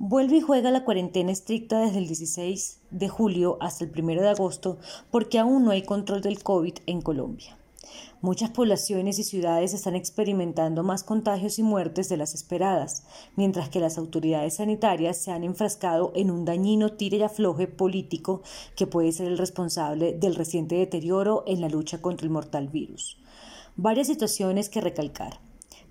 Vuelve 0.00 0.36
y 0.36 0.40
juega 0.40 0.70
la 0.70 0.84
cuarentena 0.84 1.32
estricta 1.32 1.80
desde 1.80 1.98
el 1.98 2.06
16 2.06 2.82
de 2.92 3.08
julio 3.08 3.58
hasta 3.60 3.84
el 3.84 3.90
1 3.90 4.22
de 4.22 4.28
agosto 4.28 4.78
porque 5.10 5.40
aún 5.40 5.64
no 5.64 5.72
hay 5.72 5.82
control 5.82 6.20
del 6.20 6.40
COVID 6.40 6.74
en 6.86 7.02
Colombia. 7.02 7.58
Muchas 8.20 8.50
poblaciones 8.50 9.18
y 9.18 9.24
ciudades 9.24 9.74
están 9.74 9.96
experimentando 9.96 10.84
más 10.84 11.02
contagios 11.02 11.58
y 11.58 11.64
muertes 11.64 12.08
de 12.08 12.16
las 12.16 12.32
esperadas, 12.32 13.02
mientras 13.34 13.70
que 13.70 13.80
las 13.80 13.98
autoridades 13.98 14.54
sanitarias 14.54 15.16
se 15.16 15.32
han 15.32 15.42
enfrascado 15.42 16.12
en 16.14 16.30
un 16.30 16.44
dañino 16.44 16.92
tire 16.92 17.16
y 17.16 17.22
afloje 17.22 17.66
político 17.66 18.42
que 18.76 18.86
puede 18.86 19.10
ser 19.10 19.26
el 19.26 19.36
responsable 19.36 20.12
del 20.12 20.36
reciente 20.36 20.76
deterioro 20.76 21.42
en 21.48 21.60
la 21.60 21.68
lucha 21.68 22.00
contra 22.00 22.24
el 22.24 22.30
mortal 22.30 22.68
virus. 22.68 23.18
Varias 23.74 24.06
situaciones 24.06 24.68
que 24.68 24.80
recalcar. 24.80 25.40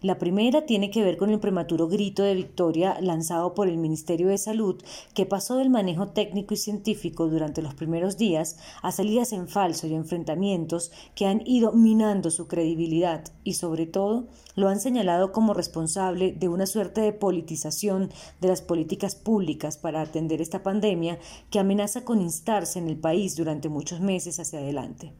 La 0.03 0.19
primera 0.19 0.67
tiene 0.67 0.91
que 0.91 1.03
ver 1.03 1.17
con 1.17 1.31
el 1.31 1.39
prematuro 1.39 1.87
grito 1.87 2.21
de 2.21 2.35
victoria 2.35 3.01
lanzado 3.01 3.55
por 3.55 3.67
el 3.67 3.79
Ministerio 3.79 4.27
de 4.27 4.37
Salud, 4.37 4.79
que 5.15 5.25
pasó 5.25 5.55
del 5.55 5.71
manejo 5.71 6.09
técnico 6.09 6.53
y 6.53 6.57
científico 6.57 7.27
durante 7.27 7.63
los 7.63 7.73
primeros 7.73 8.15
días 8.15 8.59
a 8.83 8.91
salidas 8.91 9.33
en 9.33 9.47
falso 9.47 9.87
y 9.87 9.95
enfrentamientos 9.95 10.91
que 11.15 11.25
han 11.25 11.41
ido 11.47 11.71
minando 11.71 12.29
su 12.29 12.47
credibilidad 12.47 13.23
y, 13.43 13.53
sobre 13.55 13.87
todo, 13.87 14.27
lo 14.55 14.69
han 14.69 14.79
señalado 14.79 15.31
como 15.31 15.55
responsable 15.55 16.31
de 16.31 16.47
una 16.47 16.67
suerte 16.67 17.01
de 17.01 17.13
politización 17.13 18.11
de 18.39 18.49
las 18.49 18.61
políticas 18.61 19.15
públicas 19.15 19.77
para 19.77 20.01
atender 20.01 20.43
esta 20.43 20.61
pandemia 20.61 21.17
que 21.49 21.57
amenaza 21.57 22.05
con 22.05 22.21
instarse 22.21 22.77
en 22.77 22.87
el 22.87 22.97
país 22.97 23.35
durante 23.35 23.67
muchos 23.67 23.99
meses 23.99 24.39
hacia 24.39 24.59
adelante. 24.59 25.11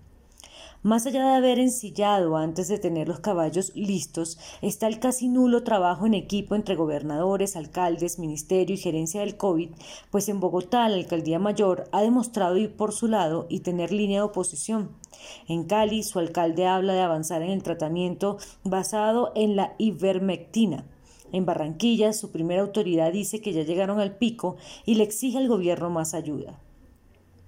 Más 0.83 1.07
allá 1.07 1.23
de 1.23 1.35
haber 1.35 1.57
ensillado 1.57 2.37
antes 2.37 2.67
de 2.67 2.77
tener 2.77 3.07
los 3.07 3.19
caballos 3.19 3.71
listos, 3.75 4.37
está 4.61 4.87
el 4.87 4.99
casi 4.99 5.27
nulo 5.27 5.63
trabajo 5.63 6.05
en 6.05 6.13
equipo 6.13 6.53
entre 6.53 6.75
gobernadores, 6.75 7.55
alcaldes, 7.55 8.19
ministerio 8.19 8.75
y 8.75 8.77
gerencia 8.77 9.21
del 9.21 9.37
COVID, 9.37 9.71
pues 10.11 10.29
en 10.29 10.39
Bogotá 10.39 10.87
la 10.87 10.97
alcaldía 10.97 11.39
mayor 11.39 11.89
ha 11.91 12.03
demostrado 12.03 12.57
ir 12.57 12.75
por 12.75 12.93
su 12.93 13.07
lado 13.07 13.47
y 13.49 13.61
tener 13.61 13.91
línea 13.91 14.19
de 14.19 14.27
oposición. 14.27 14.91
En 15.47 15.63
Cali, 15.63 16.03
su 16.03 16.19
alcalde 16.19 16.67
habla 16.67 16.93
de 16.93 17.01
avanzar 17.01 17.41
en 17.41 17.49
el 17.49 17.63
tratamiento 17.63 18.37
basado 18.63 19.31
en 19.33 19.55
la 19.55 19.73
ivermectina. 19.79 20.85
En 21.31 21.45
Barranquilla, 21.45 22.13
su 22.13 22.31
primera 22.31 22.61
autoridad 22.61 23.11
dice 23.11 23.41
que 23.41 23.51
ya 23.51 23.63
llegaron 23.63 23.99
al 23.99 24.15
pico 24.15 24.57
y 24.85 24.93
le 24.93 25.03
exige 25.03 25.39
al 25.39 25.47
gobierno 25.47 25.89
más 25.89 26.13
ayuda. 26.13 26.61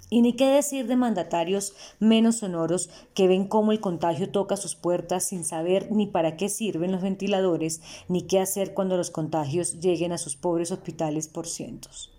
Y 0.10 0.22
ni 0.22 0.34
qué 0.34 0.48
decir 0.48 0.88
de 0.88 0.96
mandatarios 0.96 1.74
menos 2.00 2.38
sonoros 2.38 2.90
que 3.14 3.28
ven 3.28 3.48
cómo 3.48 3.72
el 3.72 3.80
contagio 3.80 4.32
toca 4.32 4.58
sus 4.58 4.76
puertas 4.76 5.28
sin 5.28 5.44
saber 5.44 5.92
ni 5.92 6.08
para 6.08 6.36
qué 6.36 6.50
sirven 6.50 6.92
los 6.92 7.02
ventiladores, 7.02 7.82
ni 8.08 8.24
qué 8.24 8.40
hacer 8.40 8.74
cuando 8.74 8.98
los 8.98 9.12
contagios 9.12 9.80
lleguen 9.80 10.12
a 10.12 10.18
sus 10.18 10.36
pobres 10.36 10.72
hospitales 10.72 11.28
por 11.28 11.46
cientos. 11.48 12.12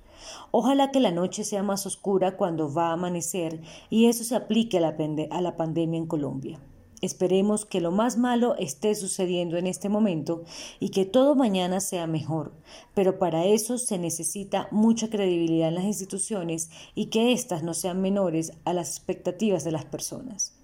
Ojalá 0.52 0.90
que 0.90 1.00
la 1.00 1.10
noche 1.10 1.44
sea 1.44 1.62
más 1.62 1.86
oscura 1.86 2.36
cuando 2.36 2.72
va 2.72 2.88
a 2.88 2.92
amanecer 2.92 3.60
y 3.88 4.06
eso 4.06 4.24
se 4.24 4.36
aplique 4.36 4.78
a 4.78 4.80
la, 4.80 4.96
a 5.30 5.40
la 5.40 5.56
pandemia 5.56 5.98
en 5.98 6.06
Colombia. 6.06 6.60
Esperemos 7.00 7.64
que 7.64 7.80
lo 7.80 7.90
más 7.90 8.18
malo 8.18 8.56
esté 8.56 8.94
sucediendo 8.94 9.56
en 9.56 9.66
este 9.66 9.88
momento 9.88 10.44
y 10.78 10.90
que 10.90 11.06
todo 11.06 11.34
mañana 11.34 11.80
sea 11.80 12.06
mejor, 12.06 12.52
pero 12.94 13.18
para 13.18 13.46
eso 13.46 13.78
se 13.78 13.98
necesita 13.98 14.68
mucha 14.70 15.08
credibilidad 15.08 15.68
en 15.68 15.76
las 15.76 15.84
instituciones 15.84 16.70
y 16.94 17.06
que 17.06 17.32
éstas 17.32 17.62
no 17.62 17.74
sean 17.74 18.00
menores 18.02 18.52
a 18.64 18.72
las 18.72 18.90
expectativas 18.90 19.64
de 19.64 19.72
las 19.72 19.84
personas. 19.84 20.54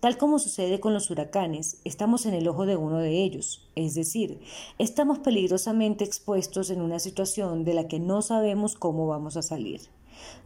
Tal 0.00 0.18
como 0.18 0.38
sucede 0.38 0.78
con 0.78 0.92
los 0.92 1.10
huracanes, 1.10 1.80
estamos 1.84 2.26
en 2.26 2.34
el 2.34 2.48
ojo 2.48 2.66
de 2.66 2.76
uno 2.76 2.98
de 2.98 3.22
ellos, 3.22 3.66
es 3.76 3.94
decir, 3.94 4.40
estamos 4.78 5.20
peligrosamente 5.20 6.04
expuestos 6.04 6.70
en 6.70 6.82
una 6.82 6.98
situación 6.98 7.64
de 7.64 7.74
la 7.74 7.88
que 7.88 7.98
no 7.98 8.20
sabemos 8.20 8.74
cómo 8.74 9.06
vamos 9.06 9.36
a 9.36 9.42
salir. 9.42 9.95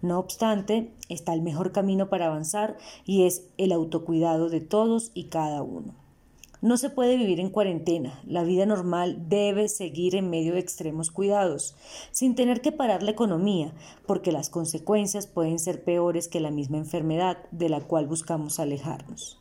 No 0.02 0.18
obstante, 0.18 0.92
está 1.08 1.34
el 1.34 1.42
mejor 1.42 1.72
camino 1.72 2.08
para 2.08 2.26
avanzar 2.26 2.76
y 3.04 3.24
es 3.24 3.44
el 3.58 3.72
autocuidado 3.72 4.48
de 4.48 4.60
todos 4.60 5.10
y 5.14 5.24
cada 5.24 5.62
uno. 5.62 5.94
No 6.62 6.76
se 6.76 6.90
puede 6.90 7.16
vivir 7.16 7.40
en 7.40 7.48
cuarentena. 7.48 8.20
La 8.26 8.42
vida 8.42 8.66
normal 8.66 9.28
debe 9.30 9.68
seguir 9.68 10.14
en 10.14 10.28
medio 10.28 10.52
de 10.52 10.60
extremos 10.60 11.10
cuidados, 11.10 11.74
sin 12.10 12.34
tener 12.34 12.60
que 12.60 12.70
parar 12.70 13.02
la 13.02 13.12
economía, 13.12 13.72
porque 14.06 14.30
las 14.30 14.50
consecuencias 14.50 15.26
pueden 15.26 15.58
ser 15.58 15.84
peores 15.84 16.28
que 16.28 16.38
la 16.38 16.50
misma 16.50 16.76
enfermedad 16.76 17.38
de 17.50 17.70
la 17.70 17.80
cual 17.80 18.06
buscamos 18.06 18.60
alejarnos. 18.60 19.40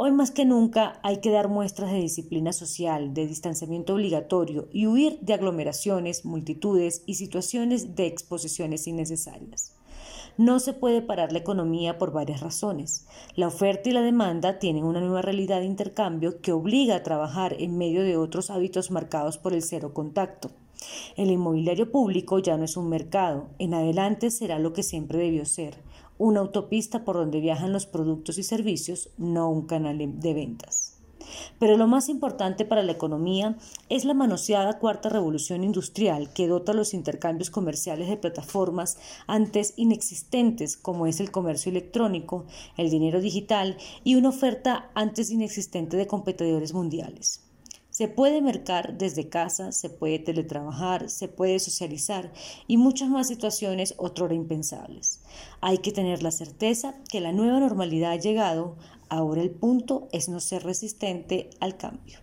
Hoy 0.00 0.12
más 0.12 0.30
que 0.30 0.44
nunca 0.44 1.00
hay 1.02 1.16
que 1.16 1.32
dar 1.32 1.48
muestras 1.48 1.90
de 1.90 1.98
disciplina 1.98 2.52
social, 2.52 3.14
de 3.14 3.26
distanciamiento 3.26 3.94
obligatorio 3.94 4.68
y 4.70 4.86
huir 4.86 5.18
de 5.22 5.34
aglomeraciones, 5.34 6.24
multitudes 6.24 7.02
y 7.06 7.14
situaciones 7.14 7.96
de 7.96 8.06
exposiciones 8.06 8.86
innecesarias. 8.86 9.74
No 10.36 10.60
se 10.60 10.72
puede 10.72 11.02
parar 11.02 11.32
la 11.32 11.40
economía 11.40 11.98
por 11.98 12.12
varias 12.12 12.42
razones. 12.42 13.08
La 13.34 13.48
oferta 13.48 13.88
y 13.88 13.92
la 13.92 14.02
demanda 14.02 14.60
tienen 14.60 14.84
una 14.84 15.00
nueva 15.00 15.20
realidad 15.20 15.58
de 15.58 15.66
intercambio 15.66 16.40
que 16.42 16.52
obliga 16.52 16.94
a 16.94 17.02
trabajar 17.02 17.56
en 17.58 17.76
medio 17.76 18.04
de 18.04 18.16
otros 18.16 18.50
hábitos 18.50 18.92
marcados 18.92 19.36
por 19.36 19.52
el 19.52 19.64
cero 19.64 19.94
contacto. 19.94 20.52
El 21.16 21.28
inmobiliario 21.32 21.90
público 21.90 22.38
ya 22.38 22.56
no 22.56 22.64
es 22.64 22.76
un 22.76 22.88
mercado, 22.88 23.48
en 23.58 23.74
adelante 23.74 24.30
será 24.30 24.60
lo 24.60 24.72
que 24.72 24.84
siempre 24.84 25.18
debió 25.18 25.44
ser, 25.44 25.82
una 26.18 26.40
autopista 26.40 27.04
por 27.04 27.16
donde 27.16 27.40
viajan 27.40 27.72
los 27.72 27.86
productos 27.86 28.38
y 28.38 28.42
servicios, 28.42 29.10
no 29.16 29.48
un 29.50 29.66
canal 29.66 29.98
de 30.20 30.34
ventas. 30.34 30.98
Pero 31.58 31.76
lo 31.76 31.86
más 31.86 32.08
importante 32.08 32.64
para 32.64 32.82
la 32.82 32.92
economía 32.92 33.56
es 33.88 34.04
la 34.04 34.14
manoseada 34.14 34.78
cuarta 34.78 35.08
revolución 35.08 35.64
industrial 35.64 36.32
que 36.32 36.48
dota 36.48 36.72
los 36.72 36.94
intercambios 36.94 37.50
comerciales 37.50 38.08
de 38.08 38.16
plataformas 38.16 38.98
antes 39.26 39.74
inexistentes 39.76 40.76
como 40.76 41.06
es 41.06 41.20
el 41.20 41.30
comercio 41.30 41.70
electrónico, 41.70 42.46
el 42.76 42.90
dinero 42.90 43.20
digital 43.20 43.76
y 44.04 44.14
una 44.14 44.30
oferta 44.30 44.90
antes 44.94 45.30
inexistente 45.30 45.96
de 45.96 46.06
competidores 46.06 46.72
mundiales. 46.72 47.47
Se 47.98 48.06
puede 48.06 48.40
mercar 48.40 48.96
desde 48.96 49.28
casa, 49.28 49.72
se 49.72 49.90
puede 49.90 50.20
teletrabajar, 50.20 51.10
se 51.10 51.26
puede 51.26 51.58
socializar 51.58 52.32
y 52.68 52.76
muchas 52.76 53.08
más 53.08 53.26
situaciones 53.26 53.94
otrora 53.96 54.34
impensables. 54.34 55.18
Hay 55.60 55.78
que 55.78 55.90
tener 55.90 56.22
la 56.22 56.30
certeza 56.30 56.94
que 57.10 57.20
la 57.20 57.32
nueva 57.32 57.58
normalidad 57.58 58.12
ha 58.12 58.16
llegado, 58.16 58.76
ahora 59.08 59.42
el 59.42 59.50
punto 59.50 60.06
es 60.12 60.28
no 60.28 60.38
ser 60.38 60.62
resistente 60.62 61.50
al 61.58 61.76
cambio. 61.76 62.20